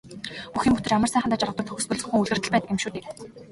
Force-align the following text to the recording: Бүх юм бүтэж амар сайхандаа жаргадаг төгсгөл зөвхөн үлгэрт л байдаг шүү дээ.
Бүх 0.53 0.63
юм 0.69 0.73
бүтэж 0.77 0.91
амар 0.95 1.11
сайхандаа 1.11 1.39
жаргадаг 1.41 1.67
төгсгөл 1.67 1.99
зөвхөн 2.01 2.19
үлгэрт 2.21 2.43
л 2.45 2.51
байдаг 2.53 2.77
шүү 2.81 2.91
дээ. 2.93 3.05